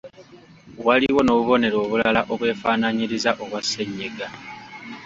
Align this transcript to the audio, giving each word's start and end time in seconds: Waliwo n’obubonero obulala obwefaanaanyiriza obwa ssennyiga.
Waliwo 0.85 1.21
n’obubonero 1.23 1.77
obulala 1.85 2.21
obwefaanaanyiriza 2.33 3.31
obwa 3.43 3.59
ssennyiga. 3.63 4.27